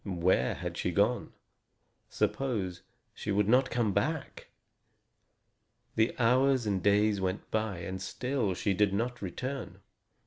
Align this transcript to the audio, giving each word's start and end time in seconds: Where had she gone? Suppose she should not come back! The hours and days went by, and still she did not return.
Where 0.03 0.55
had 0.55 0.77
she 0.77 0.89
gone? 0.89 1.31
Suppose 2.09 2.81
she 3.13 3.29
should 3.29 3.47
not 3.47 3.69
come 3.69 3.93
back! 3.93 4.49
The 5.95 6.15
hours 6.17 6.65
and 6.65 6.81
days 6.81 7.21
went 7.21 7.51
by, 7.51 7.77
and 7.81 8.01
still 8.01 8.55
she 8.55 8.73
did 8.73 8.93
not 8.95 9.21
return. 9.21 9.79